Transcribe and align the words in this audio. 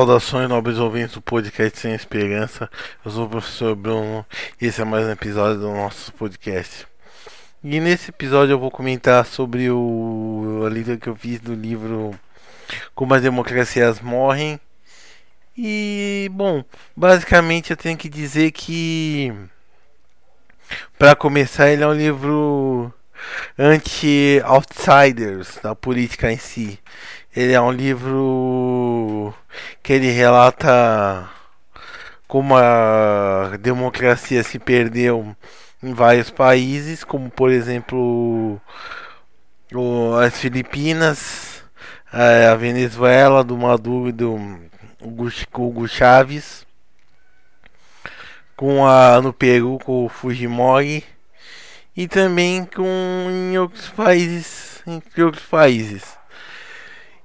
Saudações, 0.00 0.48
nobres 0.48 0.78
ouvintes 0.78 1.12
do 1.12 1.20
podcast 1.20 1.78
Sem 1.78 1.92
Esperança. 1.92 2.70
Eu 3.04 3.10
sou 3.10 3.26
o 3.26 3.28
professor 3.28 3.76
Bruno 3.76 4.24
e 4.58 4.64
esse 4.64 4.80
é 4.80 4.84
mais 4.84 5.06
um 5.06 5.10
episódio 5.10 5.60
do 5.60 5.70
nosso 5.70 6.10
podcast. 6.14 6.86
E 7.62 7.78
nesse 7.80 8.08
episódio 8.08 8.54
eu 8.54 8.58
vou 8.58 8.70
comentar 8.70 9.26
sobre 9.26 9.70
o, 9.70 10.62
a 10.64 10.70
leitura 10.70 10.96
que 10.96 11.06
eu 11.06 11.14
fiz 11.14 11.38
do 11.38 11.54
livro 11.54 12.18
Como 12.94 13.12
as 13.12 13.20
Democracias 13.20 14.00
Morrem. 14.00 14.58
E, 15.54 16.30
bom, 16.32 16.64
basicamente 16.96 17.70
eu 17.70 17.76
tenho 17.76 17.98
que 17.98 18.08
dizer 18.08 18.52
que, 18.52 19.34
para 20.98 21.14
começar, 21.14 21.68
ele 21.68 21.82
é 21.82 21.86
um 21.86 21.92
livro 21.92 22.90
anti-outsiders 23.58 25.58
da 25.62 25.74
política 25.74 26.32
em 26.32 26.38
si. 26.38 26.78
Ele 27.34 27.52
é 27.52 27.60
um 27.60 27.70
livro 27.70 29.34
que 29.82 29.92
ele 29.92 30.10
relata 30.10 31.28
como 32.26 32.56
a 32.56 33.56
democracia 33.60 34.42
se 34.42 34.58
perdeu 34.58 35.36
em 35.82 35.92
vários 35.92 36.30
países, 36.30 37.04
como 37.04 37.30
por 37.30 37.50
exemplo 37.50 38.60
as 40.20 40.38
Filipinas, 40.38 41.62
a, 42.12 42.54
Venezuela, 42.56 43.44
do 43.44 43.56
Maduro, 43.56 44.12
do 44.12 44.60
Hugo 45.00 45.88
Chaves, 45.88 46.66
com 48.56 48.86
a 48.86 49.20
no 49.22 49.32
Peru 49.32 49.78
com 49.78 50.04
o 50.04 50.08
Fujimori 50.08 51.04
e 51.96 52.08
também 52.08 52.64
com 52.64 53.26
em 53.30 53.58
outros 53.58 53.88
países, 53.88 54.82
entre 54.86 55.22
outros 55.22 55.44
países. 55.44 56.18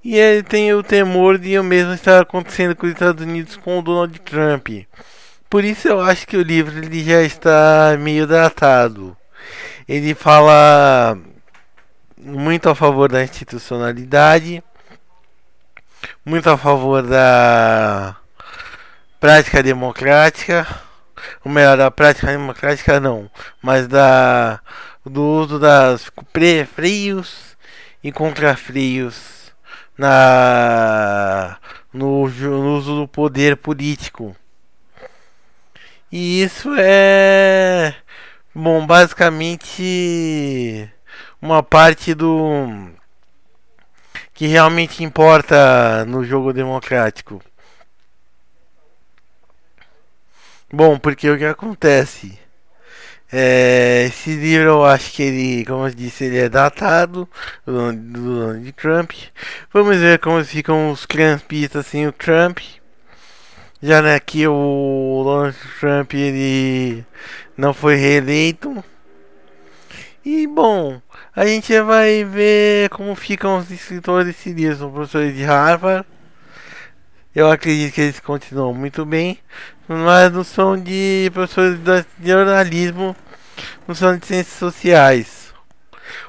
E 0.03 0.15
ele 0.17 0.43
tem 0.43 0.73
o 0.73 0.83
temor 0.83 1.37
de 1.37 1.57
o 1.57 1.63
mesmo 1.63 1.93
estar 1.93 2.21
acontecendo 2.21 2.75
com 2.75 2.85
os 2.85 2.93
Estados 2.93 3.23
Unidos 3.23 3.57
com 3.57 3.79
o 3.79 3.81
Donald 3.81 4.19
Trump. 4.19 4.69
Por 5.49 5.63
isso 5.63 5.87
eu 5.87 6.01
acho 6.01 6.27
que 6.27 6.37
o 6.37 6.43
livro 6.43 6.77
ele 6.77 7.03
já 7.03 7.21
está 7.23 7.97
meio 7.99 8.27
datado. 8.27 9.17
Ele 9.87 10.13
fala 10.13 11.17
muito 12.17 12.69
a 12.69 12.75
favor 12.75 13.11
da 13.11 13.23
institucionalidade, 13.23 14.63
muito 16.25 16.49
a 16.49 16.57
favor 16.57 17.03
da 17.03 18.15
prática 19.19 19.63
democrática, 19.63 20.67
ou 21.43 21.51
melhor, 21.51 21.77
da 21.77 21.91
prática 21.91 22.27
democrática 22.27 22.99
não, 22.99 23.29
mas 23.61 23.87
da 23.87 24.59
do 25.05 25.21
uso 25.21 25.59
das 25.59 26.09
freios 26.73 27.55
e 28.03 28.11
contrafreios 28.11 29.53
na 29.97 31.57
no, 31.93 32.27
no 32.27 32.77
uso 32.77 32.95
do 32.95 33.07
poder 33.07 33.57
político. 33.57 34.35
E 36.11 36.43
isso 36.43 36.69
é 36.77 37.95
bom, 38.53 38.85
basicamente 38.85 40.89
uma 41.41 41.63
parte 41.63 42.13
do 42.13 42.91
que 44.33 44.47
realmente 44.47 45.03
importa 45.03 46.05
no 46.05 46.23
jogo 46.23 46.53
democrático. 46.53 47.41
Bom, 50.71 50.97
porque 50.97 51.29
o 51.29 51.37
que 51.37 51.45
acontece? 51.45 52.37
É, 53.31 54.05
esse 54.07 54.35
livro 54.35 54.67
eu 54.69 54.85
acho 54.85 55.11
que 55.11 55.23
ele, 55.23 55.65
como 55.65 55.87
eu 55.87 55.93
disse, 55.93 56.25
ele 56.25 56.37
é 56.37 56.49
datado 56.49 57.29
do, 57.65 57.93
do 57.93 58.39
Donald 58.39 58.71
Trump. 58.73 59.11
Vamos 59.73 59.97
ver 59.97 60.19
como 60.19 60.43
ficam 60.43 60.91
os 60.91 61.05
Trumpistas 61.05 61.85
sem 61.87 62.07
o 62.07 62.11
Trump. 62.11 62.59
Já 63.81 64.01
né, 64.01 64.19
que 64.19 64.47
o 64.47 65.21
Donald 65.23 65.57
Trump 65.79 66.13
ele 66.13 67.05
não 67.57 67.73
foi 67.73 67.95
reeleito. 67.95 68.83
E 70.23 70.47
bom, 70.47 70.99
a 71.35 71.45
gente 71.45 71.79
vai 71.81 72.23
ver 72.23 72.89
como 72.89 73.15
ficam 73.15 73.57
os 73.57 73.69
escritores 73.69 74.27
desse 74.27 74.51
livro, 74.51 74.87
os 74.87 74.93
professores 74.93 75.35
de 75.35 75.43
Harvard. 75.43 76.07
Eu 77.35 77.51
acredito 77.51 77.93
que 77.93 78.01
eles 78.01 78.19
continuam 78.19 78.73
muito 78.73 79.05
bem, 79.05 79.37
mas 79.87 80.31
não 80.31 80.43
são 80.43 80.77
de 80.77 81.29
professores 81.33 81.79
de 82.17 82.29
jornalismo 82.29 83.15
não 83.87 83.95
são 83.95 84.17
de 84.17 84.25
ciências 84.25 84.57
sociais. 84.57 85.53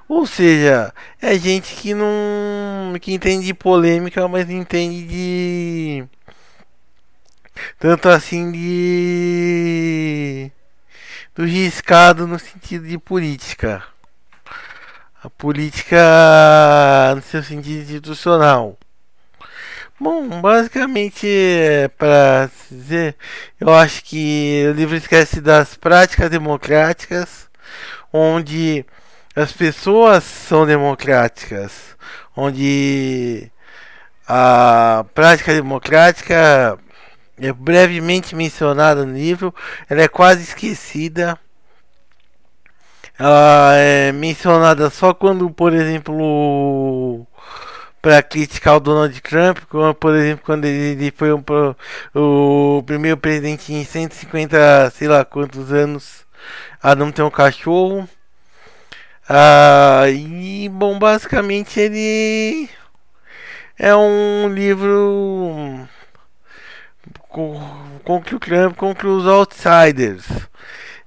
Ou 0.08 0.26
seja, 0.26 0.92
é 1.20 1.36
gente 1.38 1.74
que 1.74 1.94
não. 1.94 2.94
que 3.00 3.12
entende 3.12 3.46
de 3.46 3.54
polêmica, 3.54 4.26
mas 4.28 4.48
entende 4.48 5.04
de. 5.06 6.04
Tanto 7.78 8.08
assim 8.08 8.52
de. 8.52 10.50
do 11.34 11.44
riscado 11.44 12.26
no 12.26 12.38
sentido 12.38 12.86
de 12.86 12.98
política. 12.98 13.82
A 15.22 15.30
política 15.30 15.96
no 17.16 17.22
seu 17.22 17.42
sentido 17.42 17.82
institucional. 17.82 18.78
Bom, 19.98 20.42
basicamente, 20.42 21.26
para 21.96 22.50
dizer, 22.70 23.16
eu 23.58 23.72
acho 23.72 24.04
que 24.04 24.66
o 24.70 24.72
livro 24.72 24.94
esquece 24.94 25.40
das 25.40 25.74
práticas 25.74 26.28
democráticas, 26.28 27.48
onde 28.12 28.84
as 29.34 29.52
pessoas 29.52 30.22
são 30.24 30.66
democráticas, 30.66 31.96
onde 32.36 33.50
a 34.28 35.06
prática 35.14 35.54
democrática 35.54 36.78
é 37.38 37.52
brevemente 37.52 38.36
mencionada 38.36 39.06
no 39.06 39.14
livro, 39.14 39.54
ela 39.88 40.02
é 40.02 40.08
quase 40.08 40.42
esquecida. 40.42 41.38
Ela 43.18 43.76
é 43.76 44.12
mencionada 44.12 44.90
só 44.90 45.14
quando, 45.14 45.48
por 45.50 45.72
exemplo, 45.72 47.26
para 48.06 48.22
criticar 48.22 48.76
o 48.76 48.80
Donald 48.80 49.20
Trump, 49.20 49.58
como 49.68 49.92
por 49.92 50.14
exemplo 50.14 50.44
quando 50.44 50.64
ele 50.64 51.10
foi 51.10 51.32
um, 51.32 51.42
o 52.14 52.80
primeiro 52.86 53.16
presidente 53.16 53.72
em 53.72 53.84
150, 53.84 54.90
sei 54.90 55.08
lá 55.08 55.24
quantos 55.24 55.72
anos 55.72 56.24
a 56.80 56.94
não 56.94 57.10
ter 57.10 57.22
um 57.22 57.30
cachorro. 57.30 58.08
Ah, 59.28 60.04
e 60.08 60.68
bom, 60.68 60.96
basicamente 61.00 61.80
ele 61.80 62.70
é 63.76 63.92
um 63.96 64.54
livro 64.54 65.88
que 68.24 68.36
o 68.36 68.38
Trump, 68.38 68.76
que 68.94 69.06
os 69.08 69.26
outsiders 69.26 70.24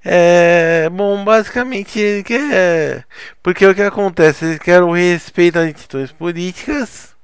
é, 0.04 0.90
bom, 0.90 1.24
basicamente 1.26 2.00
ele 2.00 2.24
quer. 2.24 3.06
Porque 3.44 3.66
o 3.66 3.76
que 3.76 3.82
acontece? 3.82 4.46
Eles 4.46 4.60
querem 4.60 4.88
o 4.88 4.94
respeito 4.94 5.60
às 5.60 5.70
instituições 5.70 6.12
políticas 6.12 7.16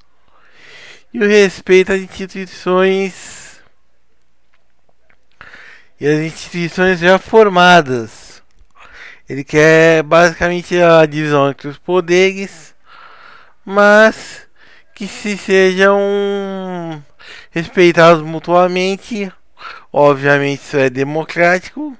e 1.13 1.19
o 1.19 1.27
respeito 1.27 1.93
às 1.93 1.99
instituições. 2.01 3.61
E 5.99 6.07
as 6.07 6.19
instituições 6.19 6.99
já 6.99 7.17
formadas. 7.17 8.43
Ele 9.27 9.43
quer 9.43 10.03
basicamente 10.03 10.79
a 10.79 11.05
divisão 11.05 11.49
entre 11.49 11.67
os 11.69 11.77
poderes, 11.77 12.75
mas 13.65 14.47
que 14.93 15.07
se 15.07 15.37
sejam 15.37 17.03
respeitados 17.51 18.21
mutuamente. 18.23 19.31
Obviamente 19.91 20.61
isso 20.61 20.77
é 20.77 20.89
democrático 20.89 21.97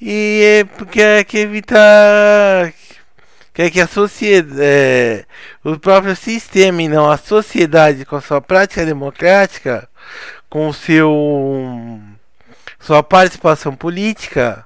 e 0.00 0.60
é 0.60 0.64
porque 0.64 1.00
é 1.00 1.24
que 1.24 1.38
evitar 1.38 2.72
quer 3.54 3.70
que 3.70 3.80
a 3.80 3.86
sociedade, 3.86 4.60
é, 4.60 5.24
o 5.64 5.78
próprio 5.78 6.14
sistema 6.14 6.82
e 6.82 6.88
não 6.88 7.10
a 7.10 7.16
sociedade 7.16 8.04
com 8.04 8.20
sua 8.20 8.40
prática 8.40 8.84
democrática, 8.84 9.88
com 10.50 10.72
seu 10.72 12.00
sua 12.78 13.02
participação 13.02 13.74
política, 13.74 14.64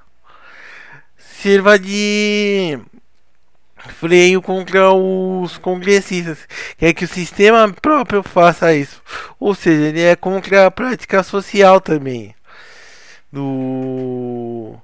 sirva 1.17 1.79
de 1.79 2.79
freio 3.99 4.41
contra 4.41 4.91
os 4.91 5.57
congressistas. 5.57 6.39
Quer 6.77 6.93
que 6.93 7.05
o 7.05 7.07
sistema 7.07 7.71
próprio 7.81 8.21
faça 8.23 8.73
isso. 8.75 9.01
Ou 9.39 9.55
seja, 9.55 9.87
ele 9.87 10.01
é 10.01 10.15
contra 10.15 10.67
a 10.67 10.71
prática 10.71 11.23
social 11.23 11.81
também. 11.81 12.35
Do 13.31 14.77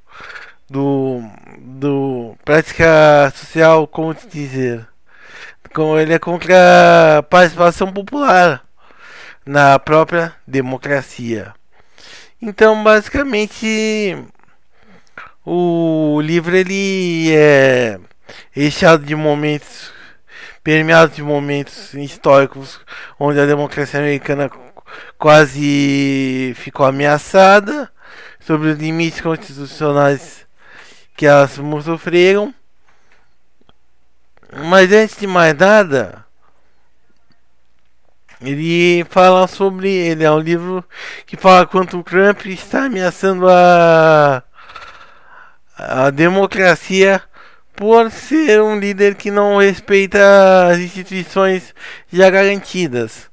do, 0.70 1.22
do 1.60 2.36
prática 2.44 3.32
social, 3.36 3.88
como 3.88 4.14
dizer, 4.14 4.88
como 5.74 5.98
ele 6.00 6.14
é 6.14 6.20
contra 6.20 7.20
a 7.20 7.24
participação 7.24 7.92
popular 7.92 8.64
na 9.46 9.80
própria 9.80 10.34
democracia. 10.46 11.54
Então, 12.42 12.84
basicamente, 12.84 14.18
o 15.46 16.20
livro 16.22 16.56
ele 16.56 17.34
é 17.34 18.00
recheado 18.52 19.06
de 19.06 19.16
momentos 19.16 19.92
permeado 20.64 21.14
de 21.14 21.24
momentos 21.24 21.94
históricos 21.94 22.82
onde 23.18 23.40
a 23.40 23.46
democracia 23.46 24.02
americana 24.02 24.52
quase 25.18 26.54
ficou 26.58 26.86
ameaçada, 26.86 27.90
sobre 28.48 28.70
os 28.70 28.80
limites 28.80 29.20
constitucionais 29.20 30.48
que 31.18 31.26
elas 31.26 31.60
sofreram. 31.84 32.54
Mas 34.70 34.90
antes 34.94 35.18
de 35.18 35.28
mais 35.28 35.54
nada, 35.54 36.26
ele 38.42 39.06
fala 39.10 39.46
sobre. 39.48 39.90
Ele 39.90 40.24
é 40.24 40.32
um 40.32 40.40
livro 40.40 40.84
que 41.26 41.36
fala 41.36 41.68
quanto 41.68 42.00
o 42.00 42.04
Trump 42.04 42.46
está 42.46 42.86
ameaçando 42.86 43.50
a, 43.50 44.42
a 45.76 46.10
democracia 46.10 47.22
por 47.76 48.10
ser 48.10 48.62
um 48.62 48.80
líder 48.80 49.16
que 49.16 49.30
não 49.30 49.58
respeita 49.58 50.70
as 50.72 50.78
instituições 50.80 51.76
já 52.12 52.30
garantidas. 52.30 53.30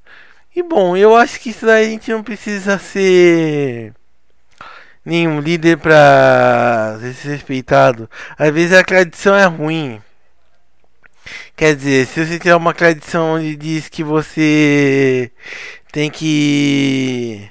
E 0.56 0.62
bom, 0.62 0.96
eu 0.96 1.14
acho 1.16 1.38
que 1.38 1.50
isso 1.50 1.64
daí 1.66 1.87
a 1.87 1.88
gente 1.90 2.11
não 2.11 2.22
precisa 2.22 2.78
ser 2.78 3.94
nenhum 5.04 5.40
líder 5.40 5.78
para 5.78 6.98
ser 7.00 7.30
respeitado. 7.30 8.08
Às 8.38 8.50
vezes 8.52 8.76
a 8.76 8.82
tradição 8.82 9.34
é 9.36 9.44
ruim. 9.44 10.00
Quer 11.56 11.76
dizer, 11.76 12.06
se 12.06 12.24
você 12.24 12.38
tiver 12.38 12.56
uma 12.56 12.74
tradição 12.74 13.34
onde 13.34 13.56
diz 13.56 13.88
que 13.88 14.02
você 14.02 15.30
tem 15.92 16.10
que 16.10 17.48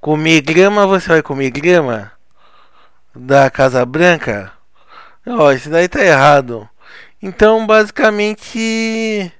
comer 0.00 0.42
grama, 0.42 0.86
você 0.86 1.08
vai 1.08 1.22
comer 1.22 1.50
grama 1.50 2.12
da 3.14 3.50
Casa 3.50 3.84
Branca? 3.84 4.52
Ó, 5.26 5.52
isso 5.52 5.70
daí 5.70 5.88
tá 5.88 6.04
errado. 6.04 6.68
Então, 7.22 7.66
basicamente, 7.66 9.32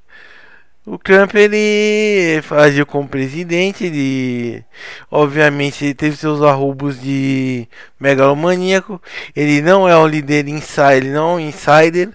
o 0.91 0.99
Trump 0.99 1.35
ele 1.37 2.43
agiu 2.51 2.85
como 2.85 3.09
presidente, 3.09 3.85
ele 3.85 4.65
obviamente 5.09 5.85
ele 5.85 5.95
teve 5.95 6.17
seus 6.17 6.43
arrobos 6.43 7.01
de 7.01 7.69
megalomaníaco. 7.99 9.01
Ele 9.37 9.63
não 9.63 9.89
é 9.89 9.97
um 9.97 10.07
líder 10.09 10.49
insider, 10.49 10.97
ele 10.97 11.13
não 11.13 11.33
é 11.33 11.35
um 11.35 11.41
insider. 11.41 12.11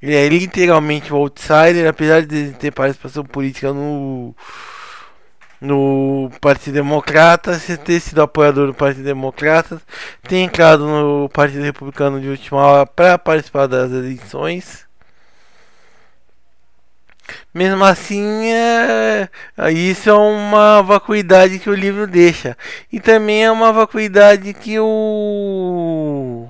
Ele 0.00 0.14
é 0.14 0.28
literalmente 0.28 1.12
um 1.12 1.16
outsider, 1.16 1.86
apesar 1.88 2.22
de 2.22 2.52
ter 2.52 2.70
participação 2.72 3.24
política 3.24 3.72
no 3.74 4.34
no 5.60 6.30
Partido 6.40 6.74
Democrata, 6.74 7.60
ter 7.84 8.00
sido 8.00 8.22
apoiador 8.22 8.68
do 8.68 8.74
Partido 8.74 9.04
Democrata, 9.04 9.82
ter 10.22 10.38
entrado 10.38 10.86
no 10.86 11.28
Partido 11.28 11.62
Republicano 11.62 12.20
de 12.20 12.28
última 12.28 12.60
hora 12.60 12.86
para 12.86 13.18
participar 13.18 13.66
das 13.66 13.90
eleições. 13.90 14.87
Mesmo 17.52 17.84
assim, 17.84 18.52
é, 18.52 19.28
isso 19.72 20.08
é 20.10 20.14
uma 20.14 20.82
vacuidade 20.82 21.58
que 21.58 21.70
o 21.70 21.74
livro 21.74 22.06
deixa. 22.06 22.56
E 22.92 23.00
também 23.00 23.44
é 23.44 23.50
uma 23.50 23.72
vacuidade 23.72 24.54
que 24.54 24.78
o. 24.78 26.46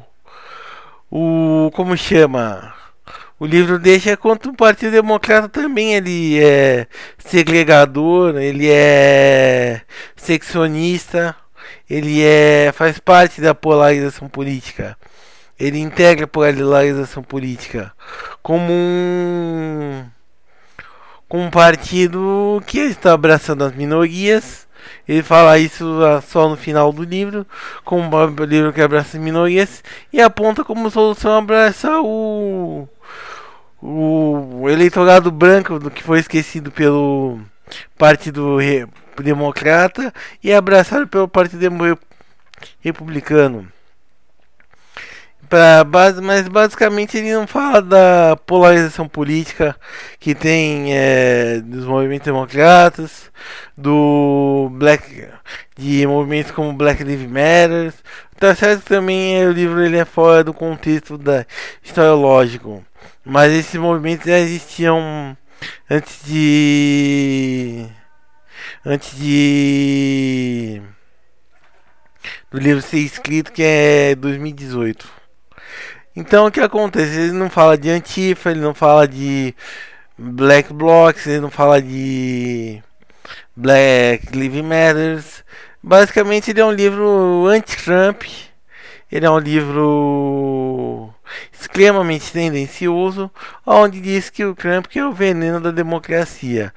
O. 1.11 1.71
Como 1.75 1.97
chama? 1.97 2.75
O 3.41 3.47
livro 3.47 3.79
deixa 3.79 4.17
quanto 4.17 4.51
o 4.51 4.57
Partido 4.57 4.93
Democrata 4.93 5.49
também 5.49 5.95
ele 5.95 6.43
é 6.43 6.89
segregador, 7.19 8.37
ele 8.37 8.69
é 8.69 9.83
seccionista, 10.17 11.37
ele 11.89 12.23
é 12.23 12.73
faz 12.73 12.99
parte 12.99 13.41
da 13.41 13.55
polarização 13.55 14.29
política. 14.29 14.97
Ele 15.59 15.79
integra 15.79 16.25
a 16.25 16.29
polarização 16.29 17.23
política 17.23 17.93
como 18.43 18.73
um 18.73 20.05
com 21.29 21.45
um 21.45 21.51
partido 21.51 22.63
que 22.67 22.79
está 22.79 23.13
abraçando 23.13 23.65
as 23.65 23.75
minorias. 23.75 24.67
Ele 25.07 25.23
fala 25.23 25.59
isso 25.59 25.85
só 26.27 26.49
no 26.49 26.57
final 26.57 26.93
do 26.93 27.03
livro, 27.03 27.47
como 27.85 28.03
um 28.03 28.45
livro 28.45 28.73
que 28.73 28.81
abraça 28.81 29.17
as 29.17 29.23
minorias, 29.23 29.83
e 30.13 30.21
aponta 30.21 30.65
como 30.65 30.91
solução 30.91 31.37
abraçar 31.37 32.01
o, 32.03 32.89
o 33.83 34.69
eleitorado 34.69 35.31
branco 35.31 35.79
do 35.79 35.91
que 35.91 36.03
foi 36.03 36.21
esquecido 36.21 36.71
pelo 36.71 37.39
Partido 37.97 38.59
Democrata 39.23 40.13
e 40.43 40.53
abraçado 40.53 41.07
pelo 41.07 41.29
Partido 41.29 41.99
Republicano. 42.81 43.69
Pra 45.49 45.83
base, 45.83 46.21
mas 46.21 46.47
basicamente 46.47 47.17
ele 47.17 47.33
não 47.33 47.47
fala 47.47 47.81
da 47.81 48.37
polarização 48.45 49.09
política 49.09 49.75
que 50.21 50.35
tem 50.35 50.95
é, 50.95 51.61
dos 51.61 51.87
movimentos 51.87 52.27
democratas, 52.27 53.31
do 53.77 54.69
Black, 54.73 55.27
de 55.77 56.07
movimentos 56.07 56.53
como 56.53 56.73
Black 56.75 57.03
Lives 57.03 57.31
Matter. 57.31 57.95
Tá 58.39 58.55
certo 58.55 58.85
também 58.85 59.47
o 59.47 59.53
livro 59.53 59.83
ele 59.83 59.97
é 59.97 60.05
fora 60.05 60.45
do 60.45 60.53
contexto 60.53 61.17
da 61.17 61.47
historiológico, 61.83 62.85
mas 63.25 63.53
esses 63.53 63.81
movimentos 63.81 64.27
já 64.27 64.39
existiam 64.39 65.37
antes 65.91 66.25
de 66.25 67.87
antes 68.85 69.17
de 69.17 70.83
do 72.51 72.59
livro 72.59 72.83
ser 72.83 72.99
escrito 72.99 73.53
que 73.53 73.63
é 73.63 74.15
2018. 74.15 75.18
Então 76.19 76.47
o 76.47 76.51
que 76.51 76.59
acontece? 76.59 77.17
Ele 77.17 77.33
não 77.33 77.49
fala 77.49 77.79
de 77.79 77.89
Antifa, 77.89 78.51
ele 78.51 78.59
não 78.59 78.75
fala 78.75 79.07
de 79.07 79.55
Black 80.19 80.73
Blocs, 80.73 81.29
ele 81.29 81.39
não 81.39 81.51
fala 81.51 81.81
de 81.81 82.83
Black 83.55 84.37
Lives 84.37 84.65
Matters. 84.65 85.45
Basicamente 85.81 86.51
ele 86.51 86.61
é 86.61 86.65
um 86.65 86.73
livro 86.73 87.47
anti-Trump. 87.47 88.25
Ele 89.13 89.27
é 89.27 89.31
um 89.31 89.39
livro 89.39 91.15
extremamente 91.53 92.33
tendencioso, 92.33 93.31
onde 93.65 94.01
diz 94.01 94.29
que 94.29 94.45
o 94.45 94.57
Trump 94.57 94.87
é 94.97 95.07
o 95.07 95.13
veneno 95.13 95.61
da 95.61 95.71
democracia. 95.71 96.75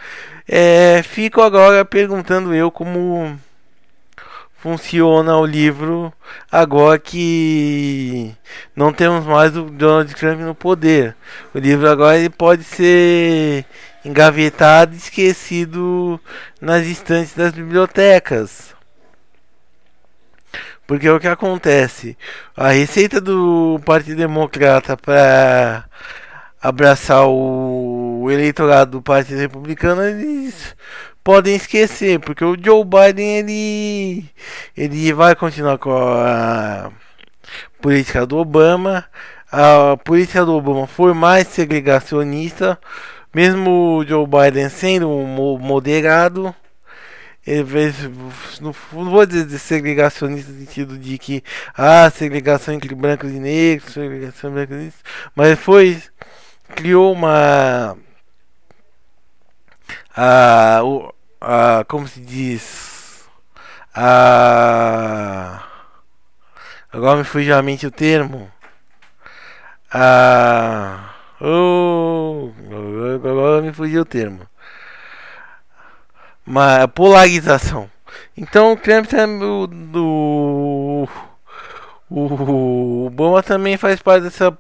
É, 0.48 1.02
fico 1.04 1.42
agora 1.42 1.84
perguntando 1.84 2.54
eu 2.54 2.70
como 2.70 3.40
funciona 4.62 5.36
o 5.38 5.46
livro 5.46 6.14
agora 6.52 7.00
que 7.00 8.32
não 8.76 8.94
temos 8.94 9.26
mais 9.26 9.58
o 9.58 9.64
Donald 9.64 10.14
Trump 10.14 10.40
no 10.40 10.54
poder. 10.54 11.16
O 11.54 11.58
livro 11.58 11.90
agora 11.90 12.18
ele 12.18 12.30
pode 12.30 12.64
ser 12.64 13.66
engavetado 14.06 14.96
esquecido 14.96 16.20
nas 16.62 16.86
estantes 16.86 17.34
das 17.34 17.52
bibliotecas. 17.54 18.76
Porque 20.86 21.08
é 21.08 21.12
o 21.12 21.20
que 21.20 21.28
acontece. 21.28 22.16
A 22.56 22.70
receita 22.70 23.20
do 23.20 23.80
Partido 23.84 24.18
Democrata 24.18 24.96
para 24.96 25.86
abraçar 26.62 27.26
o 27.28 28.28
eleitorado 28.30 28.92
do 28.92 29.02
Partido 29.02 29.40
Republicano, 29.40 30.04
eles 30.04 30.76
podem 31.24 31.56
esquecer, 31.56 32.20
porque 32.20 32.44
o 32.44 32.56
Joe 32.62 32.84
Biden 32.84 33.38
ele 33.40 34.26
ele 34.76 35.14
vai 35.14 35.36
continuar 35.36 35.78
com 35.78 35.92
a 35.94 36.92
política 37.82 38.26
do 38.26 38.38
Obama. 38.38 39.06
A 39.52 39.98
política 39.98 40.46
do 40.46 40.54
Obama 40.56 40.88
foi 40.88 41.14
mais 41.14 41.48
segregacionista, 41.48 42.80
mesmo 43.34 43.98
o 43.98 44.06
Joe 44.06 44.26
Biden 44.26 44.70
sendo 44.70 45.10
moderado. 45.60 46.56
Ele 47.46 47.66
fez, 47.66 47.96
não, 48.62 48.72
vou 48.92 49.26
dizer 49.26 49.58
segregacionista 49.58 50.52
no 50.52 50.60
sentido 50.60 50.98
de 50.98 51.18
que 51.18 51.44
ah, 51.76 52.10
segregação 52.12 52.74
entre 52.74 52.94
brancos 52.94 53.32
e 53.32 53.40
negros, 53.40 53.94
segregação 53.94 54.52
entre 54.52 54.66
brancos 54.68 54.76
e 54.76 54.80
negros, 54.80 55.02
mas 55.36 55.60
foi 55.60 56.02
criou 56.76 57.12
uma 57.14 57.98
a, 60.16 60.82
a 61.40 61.84
como 61.86 62.08
se 62.08 62.22
diz? 62.22 63.26
A 63.94 65.64
agora 66.92 67.18
me 67.18 67.24
fugiu 67.24 67.56
a 67.56 67.62
mente 67.62 67.88
o 67.88 67.92
termo. 67.92 68.52
A 69.94 71.14
oh, 71.40 72.52
agora 73.16 73.62
me 73.62 73.74
fugiu 73.74 74.02
o 74.02 74.06
termo. 74.06 74.48
Uma 76.46 76.88
polarização. 76.88 77.90
Então 78.36 78.74
o 78.74 78.78
Trump 78.78 79.10
do, 79.40 79.68
do 79.68 80.81
o 82.14 83.06
Obama 83.08 83.42
também 83.42 83.78
faz 83.78 84.02
parte 84.02 84.24
dessa, 84.24 84.54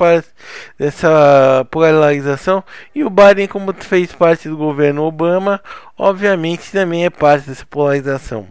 dessa 0.79 1.67
polarização 1.69 2.63
e 2.95 3.03
o 3.03 3.09
Biden, 3.09 3.47
como 3.47 3.73
fez 3.73 4.13
parte 4.13 4.47
do 4.47 4.55
governo 4.55 5.03
Obama, 5.03 5.61
obviamente 5.97 6.71
também 6.71 7.05
é 7.05 7.09
parte 7.09 7.49
dessa 7.49 7.65
polarização. 7.65 8.47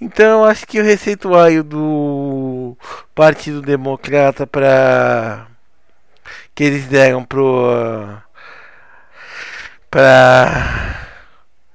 Então, 0.00 0.40
eu 0.40 0.44
acho 0.44 0.66
que 0.66 0.80
o 0.80 0.84
receituário 0.84 1.64
do 1.64 2.76
Partido 3.14 3.62
Democrata 3.62 4.46
para 4.46 5.46
que 6.54 6.64
eles 6.64 6.86
deram 6.86 7.24
pro 7.24 8.18
para 9.90 11.04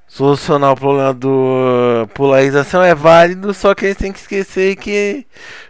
solucionar 0.07 0.73
o 0.73 0.75
problema 0.75 1.13
do 1.13 2.07
polarização 2.13 2.83
é 2.83 2.93
válido, 2.93 3.53
só 3.53 3.73
que 3.73 3.85
eles 3.85 3.97
têm 3.97 4.11
que 4.11 4.19
esquecer 4.19 4.75
que 4.75 5.25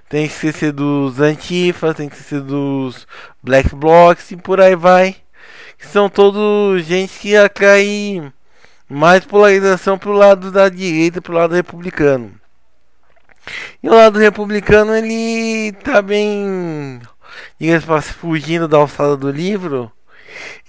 tem 0.10 0.28
que 0.28 0.34
esquecer 0.34 0.72
dos 0.72 1.20
antifas, 1.20 1.96
tem 1.96 2.10
que 2.10 2.16
esquecer 2.16 2.42
dos 2.42 3.08
black 3.44 3.76
blocs 3.76 4.32
e 4.32 4.38
por 4.38 4.60
aí 4.60 4.76
vai. 4.76 5.16
Que 5.78 5.86
são 5.86 6.10
todos 6.10 6.84
gente 6.84 7.20
que 7.20 7.38
atrai 7.38 8.34
mais 8.90 9.24
polarização 9.24 9.98
pro 9.98 10.12
lado 10.12 10.52
da 10.52 10.68
direita, 10.68 11.22
pro 11.22 11.34
lado 11.34 11.54
republicano. 11.54 12.34
E 13.82 13.88
o 13.88 13.94
lado 13.94 14.20
republicano 14.20 14.96
ele 14.96 15.72
tá 15.84 16.02
bem, 16.02 17.00
digamos 17.60 18.10
fugindo 18.12 18.68
da 18.68 18.78
alçada 18.78 19.16
do 19.16 19.30
livro, 19.32 19.92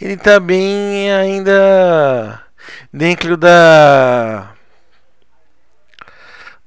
ele 0.01 0.17
tá 0.17 0.39
bem 0.39 1.13
ainda 1.13 2.43
dentro 2.93 3.37
da 3.37 4.55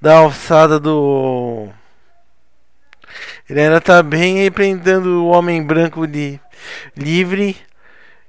da 0.01 0.17
alçada 0.17 0.79
do 0.79 1.69
ele 3.53 3.61
ainda 3.61 3.79
tá 3.79 4.01
bem 4.01 4.37
representando 4.39 5.23
o 5.23 5.27
homem 5.27 5.61
branco 5.61 6.07
de 6.07 6.39
livre 6.97 7.55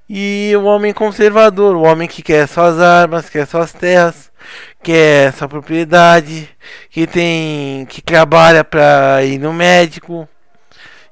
e 0.06 0.52
o 0.54 0.64
homem 0.64 0.92
conservador, 0.92 1.74
o 1.76 1.84
homem 1.84 2.06
que 2.06 2.22
quer 2.22 2.46
suas 2.46 2.78
armas, 2.78 3.30
quer 3.30 3.46
suas 3.46 3.72
terras, 3.72 4.30
quer 4.82 5.32
sua 5.32 5.48
propriedade, 5.48 6.46
que 6.90 7.06
tem 7.06 7.86
que 7.86 8.02
trabalha 8.02 8.62
para 8.62 9.24
ir 9.24 9.38
no 9.38 9.50
médico 9.50 10.28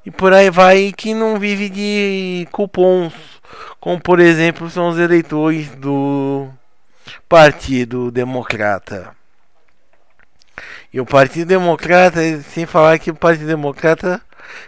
e 0.04 0.10
por 0.10 0.34
aí 0.34 0.50
vai 0.50 0.92
que 0.94 1.14
não 1.14 1.38
vive 1.38 1.70
de 1.70 2.46
cupons, 2.52 3.14
como 3.80 3.98
por 3.98 4.20
exemplo 4.20 4.68
são 4.68 4.90
os 4.90 4.98
eleitores 4.98 5.70
do 5.70 6.50
Partido 7.26 8.10
Democrata. 8.10 9.16
E 10.92 11.00
o 11.00 11.06
Partido 11.06 11.48
Democrata, 11.48 12.20
sem 12.42 12.66
falar 12.66 12.98
que 12.98 13.10
o 13.10 13.14
Partido 13.14 13.46
Democrata 13.46 14.20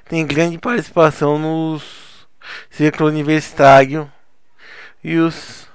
tem 0.09 0.27
grande 0.27 0.59
participação 0.59 1.39
nos 1.39 2.27
círculo 2.71 3.09
universitário 3.09 4.11
e 5.03 5.19
os 5.19 5.69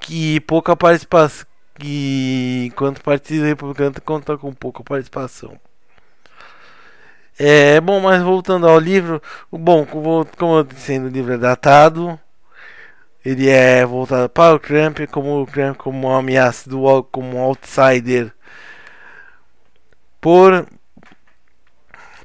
que 0.00 0.40
pouca 0.40 0.76
participação 0.76 1.46
que 1.78 2.66
enquanto 2.66 2.98
o 2.98 3.04
Partido 3.04 3.44
Republicano 3.44 3.94
conta 4.04 4.36
com 4.38 4.52
pouca 4.52 4.82
participação. 4.82 5.58
É 7.38 7.80
bom, 7.80 8.00
mas 8.00 8.22
voltando 8.22 8.66
ao 8.66 8.78
livro, 8.78 9.22
bom, 9.52 9.84
como 9.84 10.66
sendo 10.76 11.06
o 11.06 11.10
livro 11.10 11.34
é 11.34 11.38
datado, 11.38 12.18
ele 13.24 13.48
é 13.48 13.84
voltado 13.84 14.28
para 14.30 14.54
o 14.54 14.58
Trump 14.58 15.00
como 15.10 15.42
o 15.42 15.46
Trump 15.46 15.76
como 15.76 16.08
uma 16.08 16.18
ameaça 16.18 16.70
do 16.70 17.04
como 17.04 17.36
um 17.36 17.40
outsider 17.40 18.32
por 20.26 20.66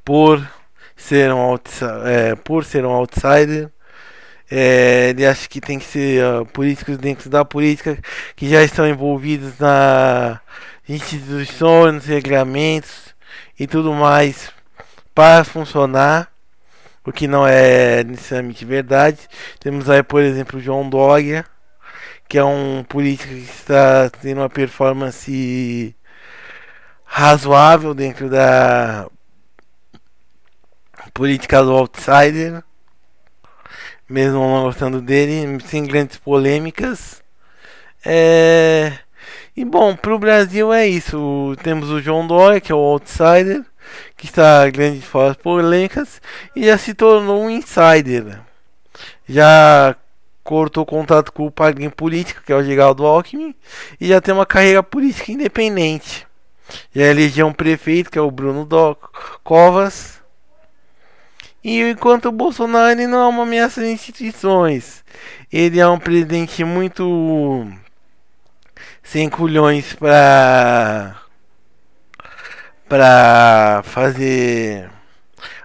por 0.04 0.52
ser 0.96 1.32
um 1.32 1.54
é, 2.04 2.34
por 2.34 2.66
ser 2.66 2.84
um 2.84 2.90
outsider 2.90 3.70
é, 4.50 5.10
ele 5.10 5.24
acha 5.24 5.48
que 5.48 5.62
tem 5.62 5.78
que 5.78 5.86
ser 5.86 6.26
uh, 6.26 6.44
políticos 6.48 6.98
dentro 6.98 7.30
da 7.30 7.46
política 7.46 8.00
que 8.36 8.50
já 8.50 8.64
estão 8.64 8.88
envolvidos 8.88 9.60
na 9.60 10.42
instituições, 10.90 12.08
regulamentos 12.08 13.14
e 13.60 13.68
tudo 13.68 13.94
mais 13.94 14.52
para 15.14 15.44
funcionar, 15.44 16.32
o 17.06 17.12
que 17.12 17.28
não 17.28 17.48
é 17.48 18.04
necessariamente 18.04 18.66
verdade. 18.66 19.20
Temos 19.60 19.92
aí, 19.92 20.02
por 20.02 20.24
exemplo, 20.24 20.60
João 20.60 20.90
Dória, 20.90 21.46
que 22.28 22.40
é 22.40 22.44
um 22.44 22.84
político 22.84 23.32
que 23.32 23.42
está 23.42 24.10
tendo 24.10 24.40
uma 24.40 24.50
performance 24.50 25.96
razoável 27.14 27.94
dentro 27.94 28.30
da 28.30 29.06
política 31.14 31.62
do 31.62 31.74
outsider, 31.74 32.64
mesmo 34.08 34.40
não 34.40 34.64
gostando 34.64 35.02
dele, 35.02 35.60
sem 35.66 35.86
grandes 35.86 36.18
polêmicas. 36.18 37.22
É... 38.06 38.94
E 39.56 39.66
bom, 39.66 39.94
para 39.94 40.16
o 40.16 40.20
Brasil 40.20 40.72
é 40.72 40.88
isso. 40.88 41.54
Temos 41.62 41.90
o 41.90 42.00
João 42.00 42.26
Dória, 42.26 42.62
que 42.62 42.72
é 42.72 42.76
o 42.76 42.78
outsider, 42.78 43.66
que 44.16 44.26
está 44.26 44.70
grande 44.70 45.02
fora 45.02 45.36
polêmicas 45.36 46.22
e 46.56 46.66
já 46.66 46.78
se 46.78 46.94
tornou 46.94 47.44
um 47.44 47.50
insider. 47.50 48.40
Já 49.28 49.98
cortou 50.46 50.86
contato 50.86 51.34
com 51.34 51.46
o 51.46 51.52
padrinho 51.52 51.92
político, 51.92 52.42
que 52.42 52.54
é 52.54 52.56
o 52.56 52.64
Geraldo 52.64 53.06
Alckmin, 53.06 53.54
e 54.00 54.08
já 54.08 54.22
tem 54.22 54.34
uma 54.34 54.46
carreira 54.46 54.82
política 54.82 55.34
independente. 55.34 56.31
Já 56.94 57.04
elegeu 57.04 57.48
um 57.48 57.54
prefeito, 57.54 58.12
que 58.12 58.18
é 58.18 58.22
o 58.22 58.32
Bruno 58.32 58.66
Do 58.66 58.96
Covas. 59.44 60.22
E 61.64 61.82
enquanto 61.92 62.26
o 62.26 62.32
Bolsonaro 62.32 62.92
ele 62.92 63.08
não 63.08 63.22
é 63.22 63.28
uma 63.28 63.44
ameaça 63.44 63.82
às 63.82 63.88
instituições, 63.88 65.04
ele 65.52 65.80
é 65.80 65.88
um 65.88 66.00
presidente 66.00 66.64
muito 66.64 67.68
sem 69.04 69.30
culhões 69.30 69.94
para 69.94 71.18
para 72.90 73.82
fazer 73.86 74.90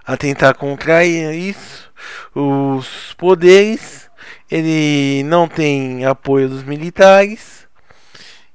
atentar 0.05 0.55
contra 0.55 1.03
isso. 1.03 1.91
Os 2.33 3.13
poderes 3.17 4.09
ele 4.49 5.23
não 5.23 5.47
tem 5.47 6.05
apoio 6.05 6.47
dos 6.47 6.63
militares 6.63 7.66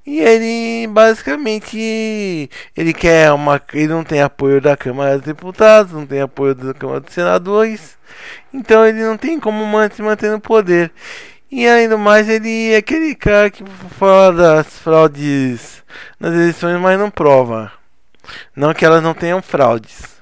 e 0.06 0.20
ele 0.20 0.86
basicamente 0.88 2.50
ele 2.76 2.92
quer 2.92 3.32
uma 3.32 3.60
ele 3.72 3.88
não 3.88 4.04
tem 4.04 4.20
apoio 4.20 4.60
da 4.60 4.76
Câmara 4.76 5.16
dos 5.16 5.26
Deputados 5.26 5.92
não 5.92 6.06
tem 6.06 6.20
apoio 6.20 6.54
da 6.54 6.74
Câmara 6.74 7.00
dos 7.00 7.14
Senadores 7.14 7.96
então 8.52 8.86
ele 8.86 9.02
não 9.02 9.16
tem 9.16 9.38
como 9.38 9.64
se 9.94 10.02
manter 10.02 10.30
no 10.30 10.40
poder 10.40 10.92
e 11.50 11.66
ainda 11.68 11.96
mais 11.96 12.28
ele 12.28 12.72
é 12.72 12.76
aquele 12.76 13.14
cara 13.14 13.50
que 13.50 13.64
fala 13.98 14.32
das 14.32 14.78
fraudes 14.78 15.82
nas 16.18 16.32
eleições 16.32 16.80
mas 16.80 16.98
não 16.98 17.10
prova 17.10 17.72
não 18.54 18.74
que 18.74 18.84
elas 18.84 19.02
não 19.02 19.14
tenham 19.14 19.42
fraudes. 19.42 20.12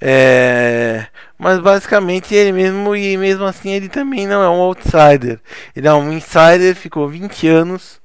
É, 0.00 1.06
mas 1.38 1.58
basicamente 1.60 2.34
ele 2.34 2.52
mesmo, 2.52 2.94
e 2.94 3.16
mesmo 3.16 3.44
assim 3.44 3.70
ele 3.70 3.88
também 3.88 4.26
não 4.26 4.42
é 4.42 4.48
um 4.48 4.60
outsider. 4.60 5.40
Ele 5.74 5.88
é 5.88 5.94
um 5.94 6.12
insider, 6.12 6.74
ficou 6.74 7.08
20 7.08 7.48
anos, 7.48 8.00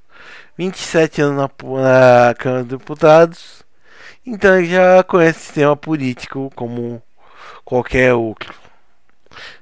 27 0.57 1.21
anos 1.21 1.37
na, 1.37 1.49
na 2.27 2.33
Câmara 2.35 2.63
dos 2.63 2.79
Deputados. 2.79 3.63
Então 4.25 4.57
ele 4.57 4.69
já 4.69 5.03
conhece 5.03 5.39
o 5.39 5.41
sistema 5.43 5.75
político 5.75 6.51
como 6.55 7.01
qualquer 7.65 8.13
outro. 8.13 8.53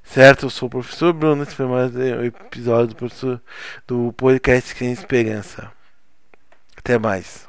Certo? 0.04 0.48
Eu 0.48 0.50
sou 0.50 0.68
o 0.68 0.70
professor 0.72 1.14
Bruno. 1.14 1.44
Esse 1.44 1.56
foi 1.56 1.68
mais 1.68 1.96
um 1.96 2.24
episódio 2.24 2.96
do, 2.96 3.42
do 3.88 4.14
podcast 4.14 4.76
Sem 4.76 4.92
Esperança. 4.92 5.72
Até 6.78 6.98
mais. 6.98 7.49